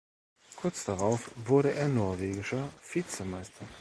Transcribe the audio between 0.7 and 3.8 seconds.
darauf wurde er Norwegischer Vizemeister.